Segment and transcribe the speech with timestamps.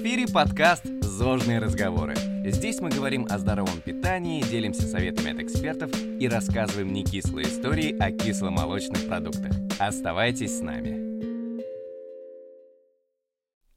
[0.00, 2.14] эфире подкаст «Зожные разговоры».
[2.46, 8.10] Здесь мы говорим о здоровом питании, делимся советами от экспертов и рассказываем некислые истории о
[8.10, 9.52] кисломолочных продуктах.
[9.78, 11.10] Оставайтесь с нами.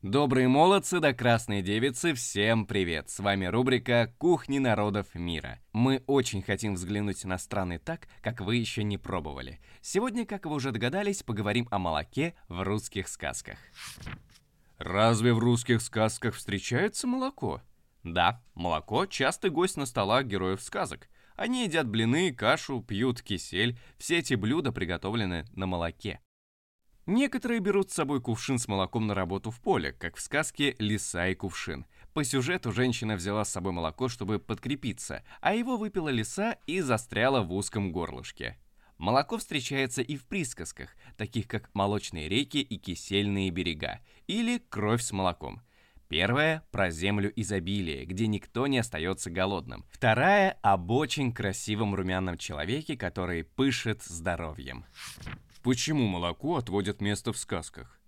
[0.02, 3.10] Добрые молодцы да красные девицы, всем привет!
[3.10, 5.60] С вами рубрика «Кухни народов мира».
[5.74, 9.60] Мы очень хотим взглянуть на страны так, как вы еще не пробовали.
[9.82, 13.58] Сегодня, как вы уже догадались, поговорим о молоке в русских сказках.
[14.84, 17.62] Разве в русских сказках встречается молоко?
[18.04, 21.08] Да, молоко– частый гость на столах героев сказок.
[21.38, 23.80] Они едят блины, кашу, пьют кисель.
[23.98, 26.20] Все эти блюда приготовлены на молоке.
[27.06, 31.30] Некоторые берут с собой кувшин с молоком на работу в поле, как в сказке «Лиса
[31.30, 31.86] и кувшин».
[32.14, 37.42] По сюжету женщина взяла с собой молоко, чтобы подкрепиться, а его выпила лиса и застряла
[37.42, 38.58] в узком горлышке.
[39.04, 45.12] Молоко встречается и в присказках, таких как «молочные реки» и «кисельные берега» или «кровь с
[45.12, 45.62] молоком».
[46.08, 49.84] Первая– про землю изобилия, где никто не остается голодным.
[49.92, 54.86] Вторая– об очень красивом румяном человеке, который пышет здоровьем.
[55.64, 58.00] Почему молоко отводят место в сказках?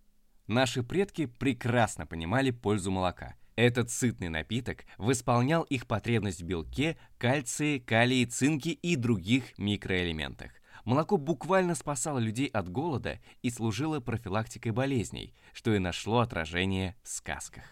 [0.47, 3.35] Наши предки прекрасно понимали пользу молока.
[3.57, 10.51] Этот сытный напиток восполнял их потребность в белке, кальции, калии, цинке и других микроэлементах.
[10.85, 17.09] Молоко буквально спасало людей от голода и служило профилактикой болезней, что и нашло отражение в
[17.09, 17.63] сказках.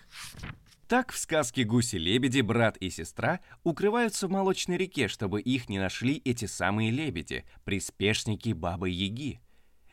[0.87, 6.21] Так в сказке «Гуси-лебеди» брат и сестра укрываются в молочной реке, чтобы их не нашли
[6.25, 9.39] эти самые лебеди, приспешники Бабы-Яги.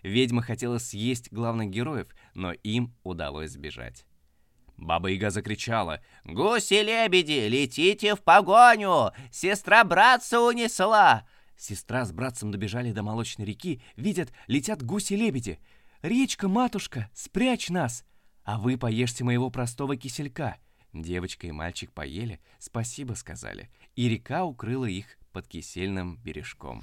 [0.02, 4.06] Ведьма хотела съесть главных героев, но им удалось сбежать.
[4.78, 9.12] Баба-яга закричала «Гуси-лебеди, летите в погоню!
[9.30, 11.27] Сестра братца унесла!»
[11.61, 15.58] Сестра с братцем добежали до молочной реки, видят, летят гуси-лебеди.
[16.00, 18.06] «Речка, матушка, спрячь нас!
[18.44, 20.56] А вы поешьте моего простого киселька!»
[20.94, 26.80] Девочка и мальчик поели, спасибо сказали, и река укрыла их под кисельным бережком.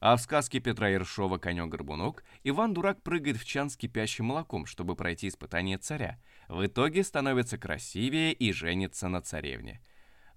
[0.00, 4.96] А в сказке Петра Ершова «Конек-горбунок» Иван Дурак прыгает в чан с кипящим молоком, чтобы
[4.96, 6.20] пройти испытание царя.
[6.48, 9.80] В итоге становится красивее и женится на царевне.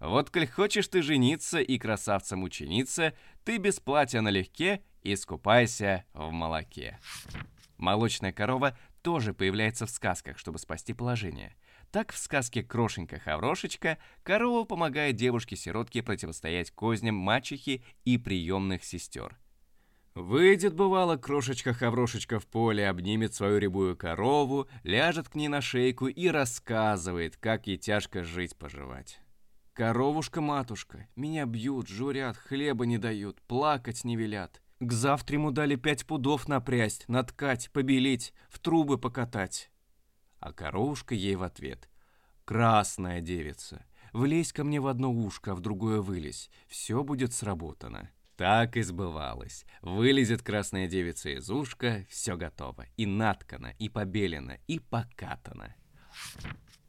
[0.01, 3.13] Вот коль хочешь ты жениться и красавцем учениться,
[3.44, 7.00] ты без платья налегке искупайся в молоке.
[7.78, 11.56] Молочная корова тоже появляется в сказках, чтобы спасти положение.
[11.91, 19.38] Так в сказке «Крошенька-хаврошечка» корова помогает девушке-сиротке противостоять козням мачехи и приемных сестер.
[20.16, 26.28] Выйдет, бывало, крошечка-хаврошечка в поле, обнимет свою рябую корову, ляжет к ней на шейку и
[26.28, 29.22] рассказывает, как ей тяжко жить-поживать.
[29.81, 34.62] «Коровушка-матушка, меня бьют, журят, хлеба не дают, плакать не велят.
[34.80, 39.72] К завтра ему дали пять пудов напрясть, наткать, побелить, в трубы покатать».
[40.40, 41.90] А коровушка ей в ответ.
[42.46, 43.84] «Красная девица,
[44.14, 48.12] влезь ко мне в одно ушко, а в другое вылезь, все будет сработано».
[48.38, 49.66] Так и сбывалось.
[49.81, 52.86] Вылезет красная девица из ушка, все готово.
[52.98, 55.74] И наткано, и побелено, и покатано.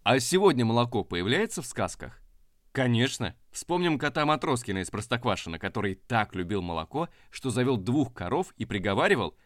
[0.02, 2.21] А сегодня молоко появляется в сказках?
[2.72, 3.36] Конечно.
[3.50, 9.36] Вспомним кота Матроскина из Простоквашина, который так любил молоко, что завел двух коров и приговаривал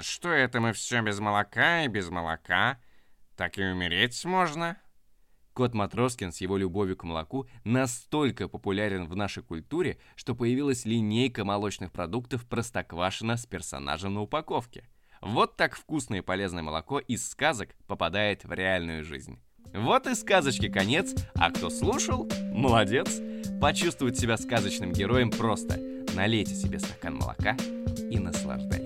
[0.00, 2.78] «Что это мы все без молока и без молока?
[3.36, 4.76] Так и умереть можно?»
[5.54, 11.44] Кот Матроскин с его любовью к молоку настолько популярен в нашей культуре, что появилась линейка
[11.44, 14.86] молочных продуктов Простоквашино с персонажем на упаковке.
[15.22, 19.40] Вот так вкусное и полезное молоко из сказок попадает в реальную жизнь.
[19.74, 23.20] Вот и сказочки конец, а кто слушал, молодец.
[23.60, 25.78] Почувствовать себя сказочным героем просто.
[26.14, 27.56] Налейте себе стакан молока
[28.10, 28.77] и наслаждайтесь.